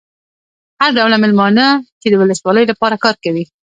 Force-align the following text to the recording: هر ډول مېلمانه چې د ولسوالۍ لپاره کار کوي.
هر 0.81 0.89
ډول 0.97 1.13
مېلمانه 1.23 1.65
چې 2.01 2.07
د 2.09 2.13
ولسوالۍ 2.21 2.63
لپاره 2.71 3.01
کار 3.03 3.15
کوي. 3.23 3.43